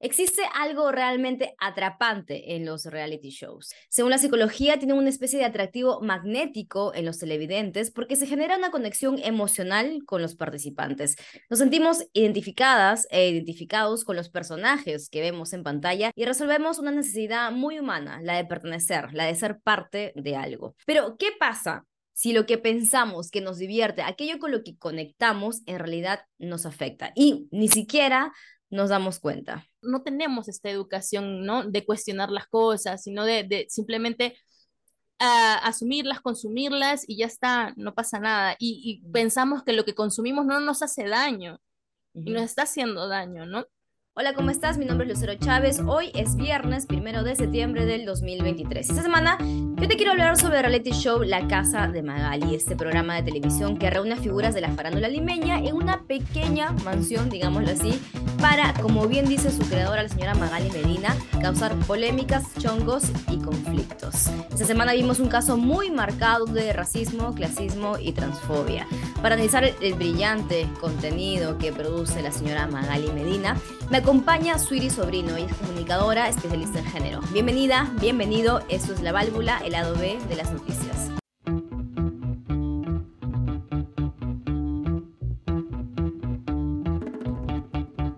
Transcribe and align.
Existe 0.00 0.42
algo 0.54 0.92
realmente 0.92 1.56
atrapante 1.58 2.54
en 2.54 2.64
los 2.64 2.84
reality 2.84 3.30
shows. 3.30 3.74
Según 3.88 4.10
la 4.10 4.18
psicología, 4.18 4.78
tienen 4.78 4.96
una 4.96 5.08
especie 5.08 5.40
de 5.40 5.44
atractivo 5.44 6.00
magnético 6.00 6.94
en 6.94 7.04
los 7.04 7.18
televidentes 7.18 7.90
porque 7.90 8.14
se 8.14 8.28
genera 8.28 8.56
una 8.56 8.70
conexión 8.70 9.18
emocional 9.18 10.04
con 10.06 10.22
los 10.22 10.36
participantes. 10.36 11.16
Nos 11.50 11.58
sentimos 11.58 12.06
identificadas 12.12 13.08
e 13.10 13.28
identificados 13.28 14.04
con 14.04 14.14
los 14.14 14.28
personajes 14.28 15.08
que 15.10 15.20
vemos 15.20 15.52
en 15.52 15.64
pantalla 15.64 16.12
y 16.14 16.24
resolvemos 16.24 16.78
una 16.78 16.92
necesidad 16.92 17.50
muy 17.50 17.80
humana, 17.80 18.20
la 18.22 18.36
de 18.36 18.44
pertenecer, 18.44 19.12
la 19.14 19.24
de 19.24 19.34
ser 19.34 19.58
parte 19.60 20.12
de 20.14 20.36
algo. 20.36 20.76
Pero, 20.86 21.16
¿qué 21.16 21.28
pasa 21.38 21.84
si 22.18 22.32
lo 22.32 22.46
que 22.46 22.58
pensamos 22.58 23.30
que 23.30 23.40
nos 23.40 23.58
divierte, 23.58 24.02
aquello 24.02 24.40
con 24.40 24.50
lo 24.50 24.64
que 24.64 24.76
conectamos, 24.76 25.62
en 25.66 25.78
realidad 25.78 26.22
nos 26.38 26.66
afecta 26.66 27.12
y 27.14 27.46
ni 27.52 27.68
siquiera 27.68 28.32
nos 28.70 28.90
damos 28.90 29.18
cuenta. 29.20 29.66
No 29.82 30.02
tenemos 30.02 30.48
esta 30.48 30.70
educación, 30.70 31.44
¿no? 31.44 31.64
De 31.64 31.84
cuestionar 31.84 32.30
las 32.30 32.46
cosas, 32.48 33.02
sino 33.02 33.24
de, 33.24 33.66
simplemente 33.68 34.36
uh, 35.20 35.58
asumirlas, 35.62 36.20
consumirlas 36.20 37.04
y 37.08 37.18
ya 37.18 37.26
está, 37.26 37.72
no 37.76 37.94
pasa 37.94 38.18
nada. 38.20 38.56
Y, 38.58 39.02
pensamos 39.12 39.62
que 39.62 39.72
lo 39.72 39.84
que 39.84 39.94
consumimos 39.94 40.46
no 40.46 40.60
nos 40.60 40.82
hace 40.82 41.06
daño 41.08 41.60
y 42.14 42.30
nos 42.30 42.42
está 42.42 42.62
haciendo 42.62 43.08
daño, 43.08 43.46
¿no? 43.46 43.66
Hola, 44.20 44.34
¿cómo 44.34 44.50
estás? 44.50 44.78
Mi 44.78 44.84
nombre 44.84 45.06
es 45.06 45.12
Lucero 45.12 45.34
Chávez. 45.36 45.78
Hoy 45.86 46.10
es 46.12 46.34
viernes, 46.34 46.86
primero 46.86 47.22
de 47.22 47.36
septiembre 47.36 47.86
del 47.86 48.04
2023. 48.04 48.90
Esta 48.90 49.02
semana 49.02 49.38
yo 49.38 49.86
te 49.86 49.94
quiero 49.94 50.10
hablar 50.10 50.36
sobre 50.36 50.56
el 50.56 50.64
reality 50.64 50.90
show 50.90 51.22
La 51.22 51.46
Casa 51.46 51.86
de 51.86 52.02
Magali, 52.02 52.56
este 52.56 52.74
programa 52.74 53.14
de 53.14 53.22
televisión 53.22 53.78
que 53.78 53.88
reúne 53.88 54.16
figuras 54.16 54.54
de 54.54 54.60
la 54.60 54.72
farándula 54.72 55.06
limeña 55.06 55.58
en 55.58 55.76
una 55.76 56.02
pequeña 56.02 56.72
mansión, 56.84 57.30
digámoslo 57.30 57.70
así, 57.70 58.02
para, 58.40 58.74
como 58.82 59.06
bien 59.06 59.26
dice 59.26 59.52
su 59.52 59.62
creadora, 59.68 60.02
la 60.02 60.08
señora 60.08 60.34
Magali 60.34 60.68
Medina, 60.72 61.14
causar 61.40 61.76
polémicas, 61.86 62.42
chongos 62.58 63.04
y 63.30 63.38
conflictos. 63.38 64.26
Esta 64.50 64.64
semana 64.64 64.94
vimos 64.94 65.20
un 65.20 65.28
caso 65.28 65.56
muy 65.56 65.92
marcado 65.92 66.46
de 66.46 66.72
racismo, 66.72 67.36
clasismo 67.36 67.98
y 68.00 68.10
transfobia. 68.10 68.84
Para 69.22 69.34
analizar 69.34 69.64
el 69.64 69.94
brillante 69.94 70.68
contenido 70.80 71.58
que 71.58 71.72
produce 71.72 72.22
la 72.22 72.30
señora 72.30 72.68
Magali 72.68 73.10
Medina, 73.10 73.56
me 73.90 73.98
acompaña 73.98 74.58
Suiri 74.58 74.90
Sobrino, 74.90 75.36
y 75.36 75.42
es 75.42 75.54
comunicadora, 75.54 76.28
especialista 76.28 76.78
en 76.78 76.84
género. 76.84 77.20
Bienvenida, 77.32 77.92
bienvenido, 78.00 78.62
esto 78.68 78.92
es 78.92 79.02
La 79.02 79.10
Válvula, 79.10 79.58
el 79.64 79.72
lado 79.72 79.96
B 79.96 80.18
de 80.28 80.36
las 80.36 80.52
noticias. 80.52 81.10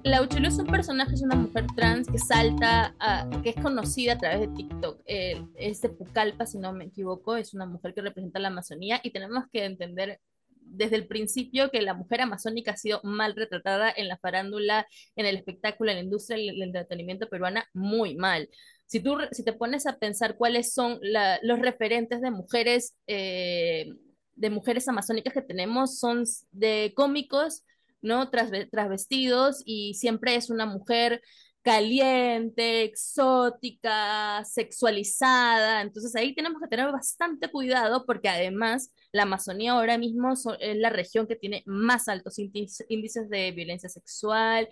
La 0.02 0.22
Uchulu 0.22 0.48
es 0.48 0.58
un 0.58 0.66
personaje, 0.66 1.14
es 1.14 1.22
una 1.22 1.36
mujer 1.36 1.66
trans 1.74 2.08
que 2.08 2.18
salta, 2.18 2.94
que 3.42 3.50
es 3.50 3.56
conocida 3.56 4.12
a 4.12 4.18
través 4.18 4.40
de 4.40 4.48
TikTok. 4.48 5.00
es 5.06 5.80
de 5.80 5.88
Pucallpa, 5.88 6.44
si 6.44 6.58
no 6.58 6.74
me 6.74 6.84
equivoco, 6.84 7.36
es 7.36 7.54
una 7.54 7.64
mujer 7.64 7.94
que 7.94 8.02
representa 8.02 8.38
la 8.38 8.48
Amazonía 8.48 9.00
y 9.02 9.12
tenemos 9.12 9.44
que 9.50 9.64
entender 9.64 10.20
desde 10.60 10.96
el 10.96 11.06
principio 11.06 11.70
que 11.70 11.82
la 11.82 11.94
mujer 11.94 12.20
amazónica 12.20 12.72
ha 12.72 12.76
sido 12.76 13.00
mal 13.02 13.34
retratada 13.34 13.92
en 13.94 14.08
la 14.08 14.18
farándula, 14.18 14.86
en 15.16 15.26
el 15.26 15.36
espectáculo, 15.36 15.90
en 15.90 15.96
la 15.98 16.04
industria 16.04 16.36
del 16.36 16.62
entretenimiento 16.62 17.28
peruana, 17.28 17.66
muy 17.74 18.14
mal. 18.14 18.48
Si 18.86 19.00
tú 19.00 19.16
si 19.30 19.44
te 19.44 19.52
pones 19.52 19.86
a 19.86 19.98
pensar 19.98 20.36
cuáles 20.36 20.72
son 20.72 20.98
los 21.42 21.58
referentes 21.60 22.20
de 22.20 22.30
mujeres, 22.30 22.96
eh, 23.06 23.86
de 24.34 24.50
mujeres 24.50 24.88
amazónicas 24.88 25.34
que 25.34 25.42
tenemos, 25.42 25.98
son 25.98 26.24
de 26.50 26.92
cómicos, 26.96 27.62
¿no? 28.02 28.30
Tras, 28.30 28.50
vestidos 28.50 29.62
y 29.64 29.94
siempre 29.94 30.34
es 30.34 30.50
una 30.50 30.66
mujer 30.66 31.22
caliente, 31.62 32.84
exótica, 32.84 34.42
sexualizada. 34.44 35.82
Entonces 35.82 36.14
ahí 36.16 36.34
tenemos 36.34 36.60
que 36.60 36.68
tener 36.68 36.90
bastante 36.92 37.50
cuidado 37.50 38.06
porque 38.06 38.28
además 38.28 38.92
la 39.12 39.24
Amazonía 39.24 39.72
ahora 39.72 39.98
mismo 39.98 40.32
es 40.60 40.76
la 40.76 40.90
región 40.90 41.26
que 41.26 41.36
tiene 41.36 41.62
más 41.66 42.08
altos 42.08 42.38
índices 42.38 43.28
de 43.28 43.52
violencia 43.52 43.88
sexual 43.88 44.68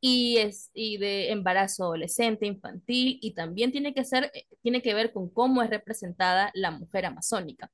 y, 0.00 0.36
es, 0.38 0.70
y 0.74 0.98
de 0.98 1.30
embarazo 1.32 1.84
adolescente, 1.84 2.46
infantil, 2.46 3.18
y 3.22 3.32
también 3.32 3.72
tiene 3.72 3.94
que, 3.94 4.04
ser, 4.04 4.30
eh, 4.34 4.46
tiene 4.60 4.82
que 4.82 4.92
ver 4.92 5.12
con 5.14 5.30
cómo 5.30 5.62
es 5.62 5.70
representada 5.70 6.50
la 6.52 6.70
mujer 6.70 7.06
amazónica. 7.06 7.70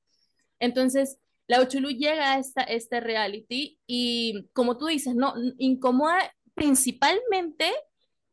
Entonces, 0.57 1.17
la 1.47 1.61
Uchulú 1.61 1.89
llega 1.89 2.33
a 2.33 2.39
esta, 2.39 2.63
este 2.63 3.01
reality 3.01 3.79
y, 3.85 4.47
como 4.53 4.77
tú 4.77 4.85
dices, 4.85 5.13
no 5.13 5.33
incomoda 5.57 6.33
principalmente 6.53 7.69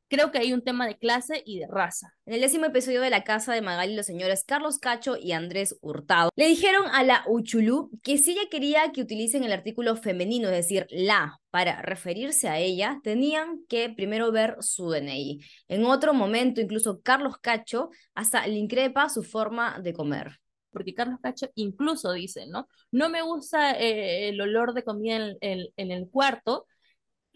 creo 0.08 0.30
que 0.30 0.38
hay 0.38 0.52
un 0.52 0.62
tema 0.62 0.86
de 0.86 0.96
clase 0.96 1.42
y 1.44 1.58
de 1.58 1.66
raza. 1.66 2.14
En 2.26 2.34
el 2.34 2.40
décimo 2.40 2.66
episodio 2.66 3.00
de 3.00 3.10
La 3.10 3.24
Casa 3.24 3.54
de 3.54 3.62
Magali, 3.62 3.94
los 3.94 4.06
señores 4.06 4.44
Carlos 4.44 4.78
Cacho 4.78 5.16
y 5.16 5.32
Andrés 5.32 5.76
Hurtado 5.80 6.30
le 6.34 6.48
dijeron 6.48 6.86
a 6.92 7.04
la 7.04 7.24
Uchulú 7.26 7.90
que 8.02 8.18
si 8.18 8.32
ella 8.32 8.48
quería 8.50 8.90
que 8.92 9.02
utilicen 9.02 9.44
el 9.44 9.52
artículo 9.52 9.96
femenino, 9.96 10.48
es 10.48 10.56
decir, 10.56 10.86
la, 10.90 11.38
para 11.50 11.82
referirse 11.82 12.48
a 12.48 12.58
ella, 12.58 13.00
tenían 13.02 13.64
que 13.68 13.90
primero 13.90 14.32
ver 14.32 14.56
su 14.60 14.90
DNI. 14.90 15.40
En 15.68 15.84
otro 15.84 16.14
momento, 16.14 16.60
incluso 16.60 17.00
Carlos 17.02 17.36
Cacho 17.40 17.90
hasta 18.14 18.46
le 18.46 18.56
increpa 18.56 19.08
su 19.08 19.22
forma 19.22 19.78
de 19.80 19.92
comer 19.92 20.38
porque 20.70 20.94
Carlos 20.94 21.18
Cacho 21.20 21.48
incluso 21.54 22.12
dice, 22.12 22.46
¿no? 22.46 22.68
No 22.92 23.08
me 23.08 23.22
gusta 23.22 23.72
eh, 23.72 24.28
el 24.28 24.40
olor 24.40 24.74
de 24.74 24.84
comida 24.84 25.16
en, 25.40 25.66
en, 25.76 25.90
el 25.90 26.08
cuarto, 26.08 26.66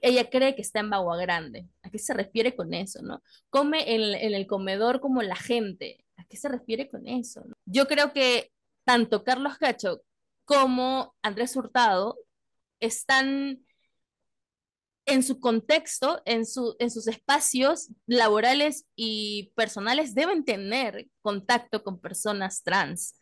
ella 0.02 0.28
cree 0.28 0.54
que 0.54 0.62
está 0.62 0.80
en 0.80 0.90
Bagua 0.90 1.16
Grande. 1.16 1.68
¿A 1.82 1.88
qué 1.88 1.98
se 1.98 2.12
refiere 2.12 2.54
con 2.54 2.74
eso, 2.74 3.00
no? 3.02 3.22
Come 3.50 3.94
en, 3.94 4.34
el 4.34 4.46
comedor 4.46 5.00
como 5.00 5.22
la 5.22 5.36
gente. 5.36 6.04
¿A 6.16 6.24
qué 6.24 6.36
se 6.36 6.48
refiere 6.48 6.90
con 6.90 7.06
eso? 7.06 7.44
Yo 7.64 7.86
creo 7.86 8.12
que 8.12 8.52
tanto 8.84 9.24
Carlos 9.24 9.56
Cacho 9.58 10.02
como 10.44 11.14
Andrés 11.22 11.56
Hurtado 11.56 12.18
están 12.80 13.64
en 15.06 15.22
su 15.22 15.40
contexto, 15.40 16.20
en, 16.24 16.42
en 16.78 16.90
sus 16.90 17.06
espacios 17.06 17.90
laborales 18.06 18.86
y 18.96 19.52
personales, 19.54 20.14
deben 20.14 20.44
tener 20.44 21.08
contacto 21.22 21.84
con 21.84 22.00
personas 22.00 22.62
trans. 22.64 23.14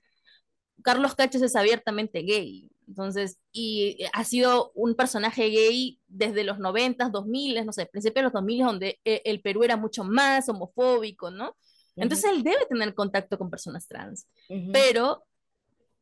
Carlos 0.82 1.14
Cacho 1.14 1.44
es 1.44 1.56
abiertamente 1.56 2.20
gay, 2.22 2.70
entonces, 2.90 3.38
y 3.52 3.96
eh, 4.00 4.10
ha 4.12 4.24
sido 4.24 4.72
un 4.74 4.96
personaje 4.96 5.48
gay 5.48 6.00
desde 6.08 6.42
los 6.42 6.58
90, 6.58 7.08
2000, 7.08 7.64
no 7.64 7.72
sé, 7.72 7.86
principios 7.86 8.16
de 8.16 8.22
los 8.24 8.32
2000, 8.32 8.64
donde 8.64 9.00
eh, 9.04 9.22
el 9.24 9.40
Perú 9.40 9.62
era 9.62 9.76
mucho 9.76 10.02
más 10.02 10.48
homofóbico, 10.48 11.30
¿no? 11.30 11.56
Entonces 11.94 12.30
él 12.32 12.42
debe 12.42 12.66
tener 12.66 12.94
contacto 12.94 13.38
con 13.38 13.48
personas 13.48 13.86
trans, 13.86 14.26
pero 14.72 15.24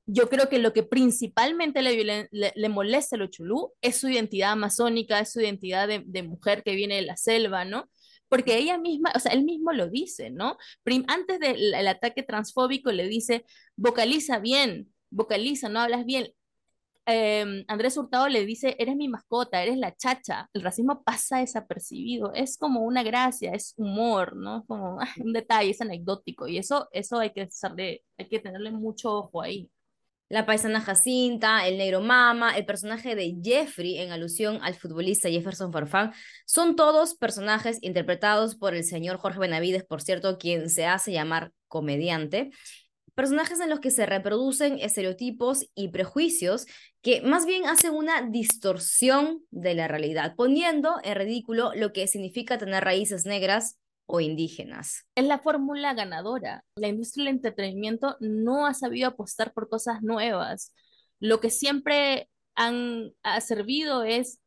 yo 0.07 0.29
creo 0.29 0.49
que 0.49 0.59
lo 0.59 0.73
que 0.73 0.83
principalmente 0.83 1.83
le, 1.83 2.29
le, 2.31 2.69
molesta 2.69 3.17
a 3.17 3.29
Chulú 3.29 3.73
es 3.83 3.97
su 3.97 4.09
identidad 4.09 4.53
amazónica, 4.53 5.19
es 5.19 5.33
su 5.33 5.41
identidad 5.41 5.89
de, 5.89 6.05
de, 6.07 6.23
mujer 6.23 6.63
que 6.63 6.75
viene 6.75 6.97
de 6.97 7.03
la 7.03 7.17
selva, 7.17 7.65
¿no? 7.65 7.91
Porque 8.29 8.57
ella 8.57 8.79
misma, 8.79 9.13
o 9.15 9.19
sea, 9.19 9.33
él 9.33 9.45
mismo 9.45 9.73
lo 9.73 9.89
dice, 9.89 10.31
¿no? 10.31 10.57
antes 11.09 11.41
del 11.41 11.75
ataque 11.89 12.23
transfóbico 12.23 12.93
le 12.93 13.09
dice, 13.09 13.45
vocaliza 13.77 14.39
bien, 14.39 14.93
vocaliza, 15.11 15.69
no 15.69 15.81
hablas 15.81 16.05
bien. 16.05 16.33
Em, 17.11 17.65
Andrés 17.69 17.97
Hurtado 17.97 18.29
le 18.29 18.45
dice, 18.45 18.77
eres 18.79 18.95
mi 18.95 19.09
mascota, 19.09 19.63
eres 19.63 19.79
la 19.79 19.97
chacha. 19.97 20.51
El 20.53 20.61
racismo 20.61 21.03
pasa 21.03 21.39
desapercibido, 21.39 22.35
es 22.35 22.59
como 22.59 22.83
una 22.83 23.03
gracia, 23.03 23.53
es 23.55 23.73
humor, 23.79 24.37
¿no? 24.37 24.67
Como 24.67 24.99
un 25.19 25.33
detalle, 25.33 25.71
es 25.71 25.81
anecdótico 25.81 26.47
y 26.49 26.59
eso, 26.59 26.87
eso 26.93 27.19
hay 27.19 27.31
que, 27.31 27.49
hay 28.19 28.29
que 28.29 28.39
tenerle 28.41 28.73
mucho 28.73 29.11
ojo 29.11 29.41
ahí. 29.41 29.71
La 30.29 30.45
paisana 30.45 30.83
Jacinta, 30.83 31.67
el 31.67 31.79
negro 31.79 32.03
Mama, 32.03 32.55
el 32.59 32.67
personaje 32.67 33.15
de 33.15 33.39
Jeffrey 33.43 33.97
en 34.01 34.13
alusión 34.13 34.59
al 34.63 34.75
futbolista 34.75 35.31
Jefferson 35.31 35.73
Farfán, 35.73 36.13
son 36.45 36.77
todos 36.77 37.15
personajes 37.15 37.79
interpretados 37.81 38.55
por 38.55 38.75
el 38.75 38.85
señor 38.85 39.17
Jorge 39.17 39.39
Benavides, 39.39 39.87
por 39.87 40.03
cierto, 40.03 40.37
quien 40.37 40.69
se 40.69 40.85
hace 40.85 41.13
llamar 41.13 41.53
comediante 41.69 42.51
personajes 43.19 43.59
en 43.59 43.69
los 43.69 43.81
que 43.81 43.91
se 43.91 44.07
reproducen 44.07 44.79
estereotipos 44.79 45.67
y 45.75 45.89
prejuicios 45.89 46.67
que 47.03 47.21
más 47.21 47.47
bien 47.47 47.67
hacen 47.67 47.93
una 47.93 48.23
distorsión 48.23 49.43
de 49.51 49.75
la 49.75 49.89
realidad, 49.89 50.37
poniendo 50.37 51.01
en 51.03 51.17
ridículo 51.17 51.73
lo 51.75 51.93
que 51.93 52.07
significa 52.07 52.59
tener 52.59 52.85
raíces 52.85 53.27
negras 53.27 53.77
o 54.07 54.21
indígenas. 54.21 55.05
Es 55.17 55.25
la 55.25 55.41
fórmula 55.41 55.95
ganadora. 55.95 56.65
La 56.77 56.87
industria 56.87 57.25
del 57.25 57.35
entretenimiento 57.35 58.17
no 58.21 58.67
ha 58.67 58.75
sabido 58.75 59.09
apostar 59.09 59.53
por 59.53 59.69
cosas 59.69 60.01
nuevas. 60.01 60.73
Lo 61.19 61.41
que 61.41 61.51
siempre 61.51 62.31
han 62.55 63.11
ha 63.25 63.41
servido 63.41 64.05
es 64.05 64.39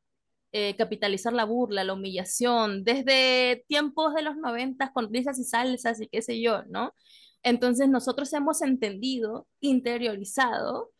eh, 0.53 0.77
capitalizar 0.77 1.33
la 1.33 1.43
burla, 1.43 1.83
la 1.83 1.91
humillación, 1.91 2.85
desde 2.85 3.65
tiempos 3.67 4.13
de 4.13 4.21
los 4.21 4.37
noventas 4.37 4.91
con 4.91 5.13
risas 5.13 5.37
y 5.39 5.43
salsas 5.43 5.99
y 5.99 6.07
qué 6.07 6.21
sé 6.21 6.41
yo, 6.41 6.63
¿no? 6.69 6.93
Entonces 7.43 7.89
nosotros 7.89 8.31
hemos 8.33 8.61
entendido, 8.61 9.47
interiorizado, 9.59 10.91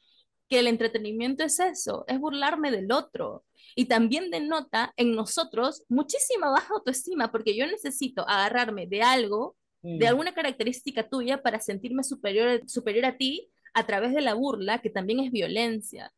que 0.50 0.60
el 0.60 0.68
entretenimiento 0.68 1.44
es 1.44 1.60
eso, 1.60 2.04
es 2.08 2.20
burlarme 2.20 2.72
del 2.72 2.92
otro. 2.92 3.46
Y 3.74 3.86
también 3.86 4.32
denota 4.32 4.94
en 4.98 5.16
nosotros 5.16 5.86
muchísima 5.88 6.50
baja 6.50 6.74
autoestima, 6.74 7.32
porque 7.32 7.56
yo 7.56 7.66
necesito 7.68 8.28
agarrarme 8.28 8.86
de 8.86 9.02
algo, 9.02 9.56
de 9.82 10.06
mm. 10.06 10.10
alguna 10.10 10.34
característica 10.34 11.08
tuya 11.08 11.42
para 11.42 11.60
sentirme 11.60 12.04
superior, 12.04 12.62
superior 12.68 13.06
a 13.06 13.18
ti 13.18 13.50
a 13.74 13.86
través 13.86 14.14
de 14.14 14.22
la 14.22 14.34
burla, 14.34 14.80
que 14.80 14.90
también 14.90 15.22
es 15.22 15.32
violencia. 15.32 16.12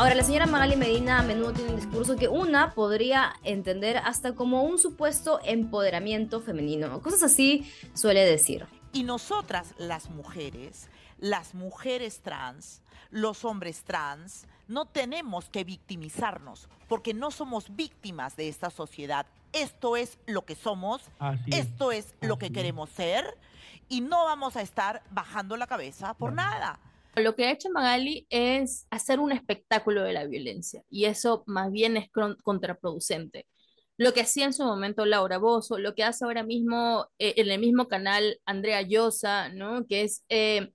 Ahora, 0.00 0.14
la 0.14 0.24
señora 0.24 0.46
Magali 0.46 0.76
Medina 0.76 1.18
a 1.18 1.22
menudo 1.22 1.52
tiene 1.52 1.72
un 1.72 1.76
discurso 1.76 2.16
que 2.16 2.26
una 2.26 2.72
podría 2.72 3.34
entender 3.44 3.98
hasta 3.98 4.34
como 4.34 4.62
un 4.62 4.78
supuesto 4.78 5.40
empoderamiento 5.44 6.40
femenino. 6.40 7.02
Cosas 7.02 7.22
así 7.24 7.70
suele 7.92 8.24
decir. 8.24 8.66
Y 8.94 9.02
nosotras, 9.02 9.74
las 9.76 10.08
mujeres, 10.08 10.88
las 11.18 11.54
mujeres 11.54 12.22
trans, 12.22 12.80
los 13.10 13.44
hombres 13.44 13.84
trans, 13.84 14.46
no 14.68 14.86
tenemos 14.86 15.50
que 15.50 15.64
victimizarnos 15.64 16.70
porque 16.88 17.12
no 17.12 17.30
somos 17.30 17.76
víctimas 17.76 18.36
de 18.36 18.48
esta 18.48 18.70
sociedad. 18.70 19.26
Esto 19.52 19.98
es 19.98 20.18
lo 20.24 20.46
que 20.46 20.54
somos, 20.54 21.02
esto 21.48 21.92
es, 21.92 22.14
lo 22.22 22.38
que 22.38 22.50
queremos 22.50 22.88
ser 22.88 23.36
y 23.90 24.00
no 24.00 24.24
vamos 24.24 24.56
a 24.56 24.62
estar 24.62 25.02
bajando 25.10 25.58
la 25.58 25.66
cabeza 25.66 26.14
por 26.14 26.32
nada. 26.32 26.80
Lo 27.20 27.36
que 27.36 27.44
ha 27.44 27.52
hecho 27.52 27.70
Magali 27.70 28.26
es 28.30 28.86
hacer 28.90 29.20
un 29.20 29.32
espectáculo 29.32 30.02
de 30.02 30.12
la 30.12 30.26
violencia 30.26 30.82
y 30.90 31.04
eso 31.04 31.44
más 31.46 31.70
bien 31.70 31.96
es 31.96 32.08
contraproducente. 32.42 33.46
Lo 33.96 34.14
que 34.14 34.22
hacía 34.22 34.46
en 34.46 34.54
su 34.54 34.64
momento 34.64 35.04
Laura 35.04 35.38
Bozo, 35.38 35.78
lo 35.78 35.94
que 35.94 36.04
hace 36.04 36.24
ahora 36.24 36.42
mismo 36.42 37.06
eh, 37.18 37.34
en 37.36 37.50
el 37.50 37.60
mismo 37.60 37.86
canal 37.86 38.40
Andrea 38.46 38.82
Llosa, 38.82 39.50
¿no? 39.50 39.86
que 39.86 40.02
es 40.02 40.24
eh, 40.30 40.72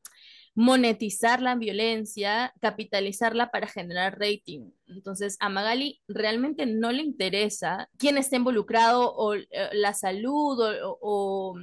monetizar 0.53 1.41
la 1.41 1.55
violencia, 1.55 2.53
capitalizarla 2.61 3.49
para 3.49 3.67
generar 3.67 4.19
rating. 4.19 4.71
Entonces, 4.87 5.37
a 5.39 5.49
Magali 5.49 6.01
realmente 6.07 6.65
no 6.67 6.91
le 6.91 7.01
interesa 7.01 7.89
quién 7.97 8.17
está 8.17 8.35
involucrado 8.35 9.13
o 9.15 9.33
eh, 9.33 9.47
la 9.73 9.93
salud 9.93 10.59
o 11.01 11.55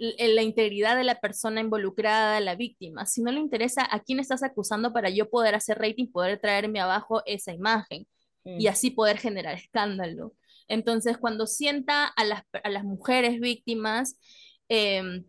la 0.00 0.42
integridad 0.42 0.96
de 0.96 1.04
la 1.04 1.20
persona 1.20 1.60
involucrada, 1.60 2.40
la 2.40 2.54
víctima, 2.54 3.04
si 3.04 3.22
no 3.22 3.30
le 3.30 3.38
interesa 3.38 3.86
a 3.88 4.00
quién 4.00 4.18
estás 4.18 4.42
acusando 4.42 4.94
para 4.94 5.10
yo 5.10 5.28
poder 5.28 5.54
hacer 5.54 5.78
rating, 5.78 6.06
poder 6.06 6.40
traerme 6.40 6.80
abajo 6.80 7.22
esa 7.26 7.52
imagen 7.52 8.06
y 8.44 8.66
mm. 8.66 8.70
así 8.70 8.90
poder 8.90 9.18
generar 9.18 9.54
escándalo. 9.54 10.32
Entonces, 10.68 11.18
cuando 11.18 11.46
sienta 11.46 12.06
a 12.06 12.24
las, 12.24 12.44
a 12.64 12.70
las 12.70 12.84
mujeres 12.84 13.40
víctimas, 13.40 14.18
em, 14.68 15.24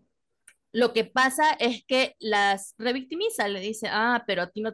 lo 0.71 0.93
que 0.93 1.03
pasa 1.03 1.51
es 1.59 1.83
que 1.85 2.15
las 2.19 2.75
revictimiza, 2.77 3.49
le 3.49 3.59
dice, 3.59 3.87
ah, 3.91 4.23
pero 4.25 4.43
a 4.43 4.51
ti 4.51 4.61
no 4.61 4.71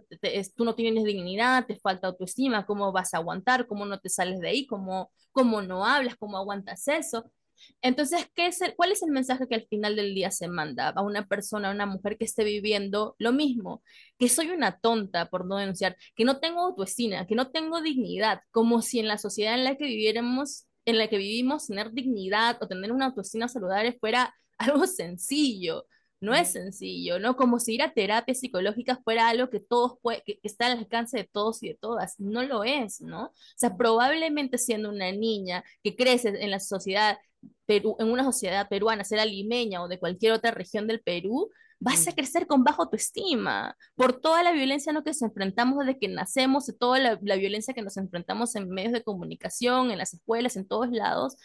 tú 0.56 0.64
no 0.64 0.76
tienes 0.76 1.04
dignidad, 1.06 1.66
te 1.66 1.80
falta 1.80 2.08
autoestima, 2.08 2.68
¿cómo 2.68 2.92
vas 2.92 3.14
a 3.14 3.18
aguantar? 3.18 3.66
¿Cómo 3.66 3.86
no 3.86 4.00
te 4.00 4.10
sales 4.10 4.40
de 4.40 4.50
ahí? 4.50 4.68
¿Cómo, 4.68 5.12
cómo 5.32 5.64
no 5.64 5.86
hablas? 5.86 6.16
¿Cómo 6.18 6.38
aguantas 6.38 6.88
eso? 6.88 7.32
Entonces, 7.81 8.27
¿qué 8.36 8.48
es 8.48 8.59
¿cuál 8.75 8.92
es 8.92 9.04
el 9.04 9.12
mensaje 9.12 9.48
que 9.48 9.56
al 9.56 9.68
final 9.68 9.95
del 9.95 10.13
día 10.15 10.31
se 10.31 10.48
manda 10.48 10.89
a 10.89 11.01
una 11.01 11.27
persona, 11.27 11.69
a 11.69 11.74
una 11.74 11.86
mujer 11.86 12.18
que 12.18 12.25
esté 12.25 12.44
viviendo 12.44 13.15
lo 13.19 13.33
mismo? 13.33 13.83
Que 14.18 14.30
soy 14.30 14.50
una 14.50 14.80
tonta 14.80 15.30
por 15.30 15.45
no 15.45 15.57
denunciar, 15.57 15.98
que 16.15 16.25
no 16.25 16.39
tengo 16.39 16.62
autoestima, 16.62 17.27
que 17.27 17.36
no 17.36 17.51
tengo 17.51 17.81
dignidad, 17.81 18.42
como 18.51 18.81
si 18.81 19.00
en 19.00 19.07
la 19.07 19.18
sociedad 19.18 19.56
en 19.56 19.63
la 19.63 19.75
que 19.75 19.86
viviéramos, 19.86 20.68
en 20.86 20.98
la 20.98 21.07
que 21.07 21.18
vivimos, 21.18 21.68
tener 21.68 21.92
dignidad 21.92 22.57
o 22.62 22.68
tener 22.68 22.92
una 22.92 23.07
autoestima 23.07 23.48
saludable 23.48 23.98
fuera 24.00 24.33
algo 24.57 24.88
sencillo. 24.88 25.86
No 26.19 26.33
es 26.33 26.51
sencillo, 26.51 27.19
¿no? 27.19 27.36
Como 27.36 27.60
si 27.60 27.75
ir 27.75 27.83
a 27.83 27.94
terapia 27.94 28.33
psicológica 28.33 29.00
fuera 29.03 29.30
algo 29.30 29.50
que 29.51 29.60
todos 29.60 30.00
puede, 30.01 30.24
que, 30.25 30.39
está 30.42 30.65
al 30.65 30.80
alcance 30.80 31.18
de 31.18 31.30
todos 31.31 31.62
y 31.62 31.69
de 31.69 31.75
todas. 31.75 32.19
No 32.19 32.42
lo 32.44 32.63
es, 32.63 33.01
¿no? 33.01 33.25
O 33.25 33.33
sea, 33.56 33.77
probablemente 33.77 34.57
siendo 34.57 34.89
una 34.89 35.12
niña 35.12 35.63
que 35.83 35.95
crece 35.95 36.30
en 36.30 36.50
la 36.50 36.60
sociedad 36.60 37.19
Perú, 37.66 37.96
en 38.00 38.12
una 38.12 38.24
sociedad 38.24 38.68
peruana, 38.70 39.04
sea 39.04 39.26
limeña 39.26 39.82
o 39.84 39.88
de 39.88 40.00
cualquier 40.00 40.34
otra 40.34 40.52
región 40.52 40.88
del 40.88 41.02
Perú, 41.02 41.52
vas 41.80 42.08
a 42.08 42.14
crecer 42.14 42.48
con 42.48 42.64
bajo 42.64 42.84
autoestima 42.84 43.78
por 43.96 44.20
toda 44.20 44.42
la 44.44 44.52
violencia 44.52 44.90
en 44.90 44.96
la 44.96 45.04
que 45.04 45.12
nos 45.12 45.22
enfrentamos 45.22 45.80
desde 45.80 46.00
que 46.00 46.08
nacemos, 46.08 46.72
toda 46.80 47.00
la, 47.00 47.16
violencia 47.16 47.74
que 47.74 47.82
nos 47.82 47.98
enfrentamos 47.98 48.56
en 48.56 48.70
medios 48.70 48.94
de 48.94 49.04
comunicación, 49.04 49.92
en 49.92 49.98
las 50.00 50.14
escuelas, 50.14 50.56
en 50.56 50.68
todos 50.68 50.90
lados. 50.92 51.36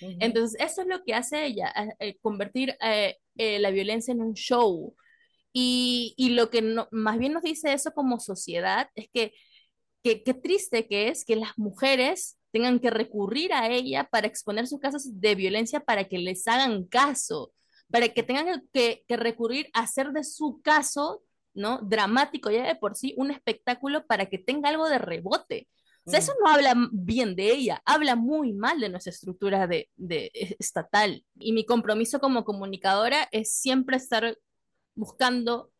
Entonces, 0.00 0.58
eso 0.60 0.82
es 0.82 0.88
lo 0.88 1.04
que 1.04 1.14
hace 1.14 1.44
ella, 1.44 1.72
eh, 1.98 2.16
convertir 2.20 2.76
eh, 2.82 3.18
eh, 3.36 3.58
la 3.58 3.70
violencia 3.70 4.12
en 4.12 4.22
un 4.22 4.34
show. 4.34 4.94
Y, 5.52 6.14
y 6.16 6.30
lo 6.30 6.48
que 6.48 6.62
más 6.90 7.18
bien 7.18 7.34
nos 7.34 7.42
dice 7.42 7.72
eso 7.74 7.92
como 7.92 8.18
sociedad 8.20 8.88
es 8.94 9.08
que 9.12 9.34
qué 10.02 10.34
triste 10.34 10.88
que 10.88 11.08
es 11.08 11.24
que 11.24 11.36
las 11.36 11.56
mujeres 11.58 12.38
tengan 12.52 12.78
que 12.78 12.90
recurrir 12.90 13.52
a 13.52 13.68
ella 13.68 14.04
para 14.04 14.26
exponer 14.26 14.66
sus 14.68 14.78
casos 14.78 15.20
de 15.20 15.34
violencia 15.34 15.80
para 15.80 16.04
que 16.04 16.18
les 16.18 16.46
hagan 16.46 16.84
caso, 16.84 17.52
para 17.90 18.08
que 18.10 18.22
tengan 18.22 18.68
que, 18.72 19.04
recurrir 19.08 19.68
a 19.72 19.80
hacer 19.80 20.12
de 20.12 20.22
su 20.22 20.60
caso, 20.62 21.22
¿no? 21.54 21.78
Dramático 21.82 22.50
ya 22.50 22.66
de 22.66 22.76
por 22.76 22.94
sí, 22.94 23.14
un 23.16 23.30
espectáculo 23.30 24.06
para 24.06 24.26
que 24.26 24.38
tenga 24.38 24.68
algo 24.68 24.88
de 24.88 24.98
rebote. 24.98 25.68
O 26.04 26.10
sea, 26.10 26.18
eso 26.18 26.32
mm. 26.32 26.44
no 26.44 26.50
habla 26.50 26.74
bien 26.92 27.36
de 27.36 27.52
ella, 27.52 27.82
habla 27.86 28.16
muy 28.16 28.52
mal 28.52 28.80
de 28.80 28.88
nuestra 28.88 29.10
estructura 29.10 29.66
de, 29.66 29.88
de, 29.96 30.30
estatal. 30.58 31.24
Y 31.36 31.52
mi 31.52 31.64
compromiso 31.64 32.20
como 32.20 32.44
comunicadora 32.44 33.28
es 33.32 33.52
siempre 33.52 33.96
estar 33.96 34.36
buscando 34.94 35.70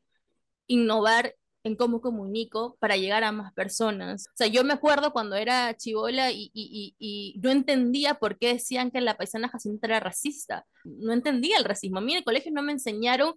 innovar 0.67 1.35
en 1.65 1.77
cómo 1.77 2.01
comunico 2.01 2.77
para 2.81 2.97
llegar 2.97 3.25
a 3.25 3.33
más 3.33 3.53
personas. 3.53 4.27
O 4.29 4.37
sea, 4.37 4.47
yo 4.49 4.65
me 4.65 4.73
acuerdo 4.73 5.13
cuando 5.13 5.37
era 5.37 5.77
chivola 5.77 6.31
y, 6.33 6.51
y, 6.53 6.95
y, 6.99 7.39
no 7.41 7.51
entendía 7.51 8.15
por 8.15 8.39
qué 8.39 8.55
decían 8.55 8.91
que 8.91 9.01
la 9.01 9.17
paisana 9.17 9.49
Jacinta 9.49 9.87
era 9.87 10.01
racista. 10.01 10.67
No 10.85 11.13
entendía 11.13 11.57
el 11.59 11.65
racismo. 11.65 11.99
A 11.99 12.01
mí 12.01 12.13
en 12.13 12.19
el 12.19 12.25
colegio 12.25 12.53
no 12.53 12.63
me 12.63 12.73
enseñaron 12.73 13.35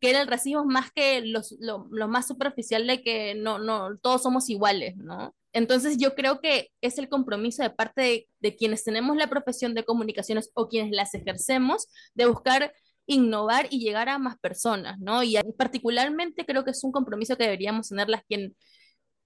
que 0.00 0.10
era 0.10 0.20
el 0.20 0.28
racismo 0.28 0.64
más 0.64 0.92
que 0.92 1.20
los, 1.22 1.56
lo, 1.60 1.88
más 2.08 2.26
superficial 2.26 2.86
de 2.86 3.02
que 3.02 3.34
no, 3.34 3.58
no, 3.58 3.96
todos 3.98 4.22
somos 4.22 4.48
iguales, 4.48 4.96
¿no? 4.96 5.34
Entonces 5.52 5.96
yo 5.98 6.14
creo 6.14 6.40
que 6.40 6.70
es 6.80 6.98
el 6.98 7.08
compromiso 7.08 7.62
de 7.62 7.70
parte 7.70 8.28
de 8.40 8.56
quienes 8.56 8.84
tenemos 8.84 9.16
la 9.16 9.28
profesión 9.28 9.74
de 9.74 9.84
comunicaciones 9.84 10.50
o 10.54 10.68
quienes 10.68 10.92
las 10.92 11.14
ejercemos 11.14 11.88
de 12.14 12.26
buscar 12.26 12.72
innovar 13.08 13.66
y 13.70 13.80
llegar 13.80 14.08
a 14.08 14.18
más 14.18 14.38
personas, 14.38 14.98
¿no? 15.00 15.22
Y 15.22 15.36
particularmente 15.56 16.44
creo 16.44 16.62
que 16.62 16.70
es 16.70 16.84
un 16.84 16.92
compromiso 16.92 17.36
que 17.36 17.44
deberíamos 17.44 17.88
tener 17.88 18.08
las 18.08 18.22
quien 18.24 18.54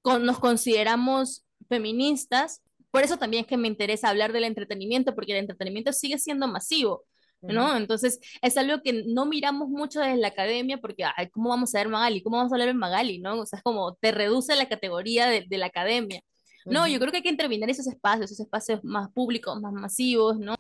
nos 0.05 0.39
consideramos 0.39 1.45
feministas. 1.69 2.63
Por 2.91 3.03
eso 3.03 3.19
también 3.19 3.43
es 3.43 3.49
que 3.49 3.57
me 3.57 3.69
interesa 3.69 4.09
hablar 4.09 4.33
del 4.33 4.45
entretenimiento, 4.45 5.15
porque 5.15 5.33
el 5.33 5.39
entretenimiento 5.39 5.93
sigue 5.93 6.19
siendo 6.19 6.47
masivo, 6.47 7.05
¿no? 7.41 7.77
Entonces, 7.77 8.21
es 8.41 8.57
algo 8.57 8.81
que 8.83 9.03
no 9.05 9.27
miramos 9.27 9.69
mucho 9.69 9.99
desde 9.99 10.17
la 10.17 10.29
academia, 10.29 10.79
porque, 10.79 11.05
ay, 11.17 11.29
¿cómo 11.31 11.49
vamos 11.49 11.75
a 11.75 11.79
ver 11.79 11.89
Magali? 11.89 12.23
¿Cómo 12.23 12.37
vamos 12.37 12.53
a 12.53 12.55
hablar 12.55 12.69
en 12.69 12.77
Magali? 12.77 13.19
¿no? 13.19 13.41
O 13.41 13.47
sea, 13.47 13.57
es 13.57 13.63
como 13.65 13.97
te 13.97 14.13
reduce 14.13 14.55
la 14.55 14.69
categoría 14.69 15.27
de, 15.27 15.59
la 15.59 15.67
academia. 15.67 16.21
No, 16.67 16.87
yo 16.87 17.01
creo 17.01 17.11
que 17.11 17.17
hay 17.17 17.23
que 17.25 17.31
intervenir 17.31 17.69
esos 17.69 17.89
espacios, 17.89 18.31
esos 18.31 18.47
espacios 18.47 18.85
más 18.85 19.11
públicos, 19.11 19.61
más 19.61 19.73
masivos, 19.73 20.39
¿no? 20.39 20.55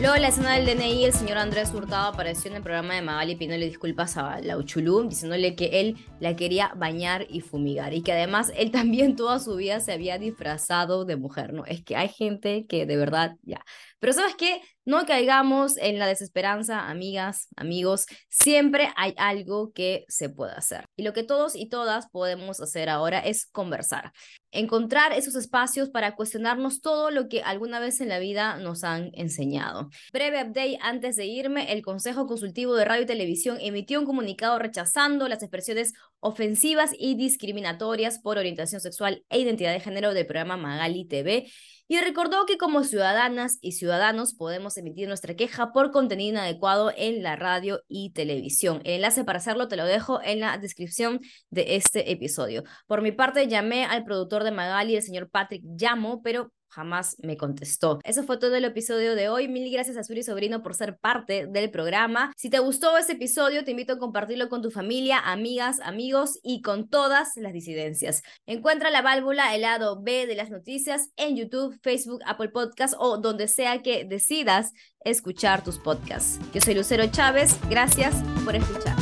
Luego 0.00 0.16
la 0.16 0.28
escena 0.28 0.56
del 0.56 0.64
DNI, 0.64 1.04
el 1.04 1.12
señor 1.12 1.36
Andrés 1.36 1.74
Hurtado 1.74 2.08
apareció 2.08 2.50
en 2.50 2.56
el 2.56 2.62
programa 2.62 2.94
de 2.94 3.02
Magali 3.02 3.34
pidiéndole 3.34 3.66
disculpas 3.66 4.16
a 4.16 4.40
Lauchulú, 4.40 5.06
diciéndole 5.06 5.54
que 5.54 5.78
él 5.78 5.98
la 6.20 6.34
quería 6.36 6.72
bañar 6.74 7.26
y 7.28 7.42
fumigar 7.42 7.92
y 7.92 8.02
que 8.02 8.12
además 8.12 8.50
él 8.56 8.70
también 8.72 9.14
toda 9.14 9.38
su 9.38 9.56
vida 9.56 9.78
se 9.80 9.92
había 9.92 10.16
disfrazado 10.16 11.04
de 11.04 11.16
mujer, 11.16 11.52
¿no? 11.52 11.66
Es 11.66 11.84
que 11.84 11.96
hay 11.96 12.08
gente 12.08 12.64
que 12.66 12.86
de 12.86 12.96
verdad, 12.96 13.36
ya. 13.42 13.62
Pero 13.98 14.14
¿sabes 14.14 14.36
qué? 14.36 14.62
No 14.90 15.06
caigamos 15.06 15.76
en 15.76 16.00
la 16.00 16.08
desesperanza, 16.08 16.90
amigas, 16.90 17.46
amigos. 17.54 18.06
Siempre 18.28 18.88
hay 18.96 19.14
algo 19.18 19.72
que 19.72 20.04
se 20.08 20.30
puede 20.30 20.50
hacer. 20.50 20.84
Y 20.96 21.04
lo 21.04 21.12
que 21.12 21.22
todos 21.22 21.54
y 21.54 21.68
todas 21.68 22.08
podemos 22.08 22.60
hacer 22.60 22.88
ahora 22.88 23.20
es 23.20 23.46
conversar. 23.46 24.10
Encontrar 24.50 25.12
esos 25.12 25.36
espacios 25.36 25.90
para 25.90 26.16
cuestionarnos 26.16 26.80
todo 26.80 27.12
lo 27.12 27.28
que 27.28 27.40
alguna 27.42 27.78
vez 27.78 28.00
en 28.00 28.08
la 28.08 28.18
vida 28.18 28.56
nos 28.56 28.82
han 28.82 29.12
enseñado. 29.14 29.90
Breve 30.12 30.42
update 30.42 30.80
antes 30.82 31.14
de 31.14 31.26
irme. 31.26 31.72
El 31.72 31.82
Consejo 31.82 32.26
Consultivo 32.26 32.74
de 32.74 32.84
Radio 32.84 33.04
y 33.04 33.06
Televisión 33.06 33.58
emitió 33.60 34.00
un 34.00 34.06
comunicado 34.06 34.58
rechazando 34.58 35.28
las 35.28 35.44
expresiones 35.44 35.92
ofensivas 36.18 36.90
y 36.98 37.14
discriminatorias 37.14 38.18
por 38.18 38.38
orientación 38.38 38.80
sexual 38.80 39.24
e 39.30 39.38
identidad 39.38 39.72
de 39.72 39.78
género 39.78 40.14
del 40.14 40.26
programa 40.26 40.56
Magali 40.56 41.04
TV 41.04 41.46
y 41.90 41.98
recordó 41.98 42.46
que 42.46 42.56
como 42.56 42.84
ciudadanas 42.84 43.58
y 43.60 43.72
ciudadanos 43.72 44.32
podemos 44.34 44.76
emitir 44.76 45.08
nuestra 45.08 45.34
queja 45.34 45.72
por 45.72 45.90
contenido 45.90 46.30
inadecuado 46.30 46.92
en 46.96 47.24
la 47.24 47.34
radio 47.34 47.82
y 47.88 48.12
televisión. 48.12 48.80
El 48.84 48.94
enlace 48.94 49.24
para 49.24 49.38
hacerlo 49.38 49.66
te 49.66 49.74
lo 49.74 49.84
dejo 49.84 50.22
en 50.22 50.38
la 50.38 50.56
descripción 50.56 51.18
de 51.50 51.74
este 51.74 52.12
episodio. 52.12 52.62
Por 52.86 53.02
mi 53.02 53.10
parte, 53.10 53.48
llamé 53.48 53.86
al 53.86 54.04
productor 54.04 54.44
de 54.44 54.52
Magali, 54.52 54.94
el 54.94 55.02
señor 55.02 55.30
Patrick 55.30 55.64
Llamo, 55.64 56.22
pero 56.22 56.52
jamás 56.70 57.16
me 57.22 57.36
contestó. 57.36 58.00
Eso 58.04 58.22
fue 58.24 58.38
todo 58.38 58.54
el 58.54 58.64
episodio 58.64 59.14
de 59.14 59.28
hoy. 59.28 59.48
Mil 59.48 59.70
gracias 59.70 59.96
a 59.96 60.04
Suri 60.04 60.22
Sobrino 60.22 60.62
por 60.62 60.74
ser 60.74 60.98
parte 60.98 61.46
del 61.46 61.70
programa. 61.70 62.32
Si 62.36 62.50
te 62.50 62.58
gustó 62.58 62.96
este 62.96 63.12
episodio, 63.12 63.64
te 63.64 63.72
invito 63.72 63.94
a 63.94 63.98
compartirlo 63.98 64.48
con 64.48 64.62
tu 64.62 64.70
familia, 64.70 65.18
amigas, 65.18 65.80
amigos 65.80 66.38
y 66.42 66.62
con 66.62 66.88
todas 66.88 67.36
las 67.36 67.52
disidencias. 67.52 68.22
Encuentra 68.46 68.90
la 68.90 69.02
válvula, 69.02 69.54
el 69.54 69.62
lado 69.62 70.00
B 70.02 70.26
de 70.26 70.34
las 70.34 70.50
noticias 70.50 71.10
en 71.16 71.36
YouTube, 71.36 71.78
Facebook, 71.82 72.20
Apple 72.26 72.48
Podcast 72.48 72.94
o 72.98 73.18
donde 73.18 73.48
sea 73.48 73.82
que 73.82 74.04
decidas 74.04 74.72
escuchar 75.04 75.64
tus 75.64 75.78
podcasts. 75.78 76.38
Yo 76.52 76.60
soy 76.60 76.74
Lucero 76.74 77.06
Chávez. 77.06 77.56
Gracias 77.68 78.14
por 78.44 78.54
escuchar. 78.54 78.99